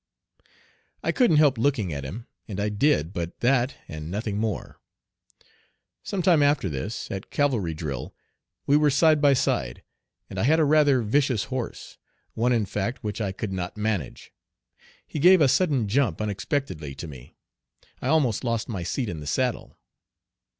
[1.03, 4.79] I couldn't help looking at him, and I did; but that, and nothing more.
[6.01, 8.11] Some time after this, at cavalry drill,
[8.65, 9.83] we were side by side,
[10.27, 11.99] and I had a rather vicious horse,
[12.33, 14.33] one in fact which I could not manage.
[15.05, 17.35] He gave a sudden jump unexpectedly to me.
[18.01, 19.77] I almost lost my seat in the saddle.